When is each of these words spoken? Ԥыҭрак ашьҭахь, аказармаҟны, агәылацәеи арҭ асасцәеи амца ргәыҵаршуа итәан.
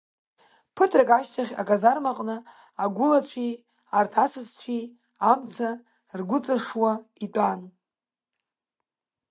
Ԥыҭрак 0.75 1.09
ашьҭахь, 1.17 1.53
аказармаҟны, 1.61 2.35
агәылацәеи 2.83 3.51
арҭ 3.97 4.13
асасцәеи 4.23 4.83
амца 5.31 5.69
ргәыҵаршуа 6.19 6.91
итәан. 7.25 7.61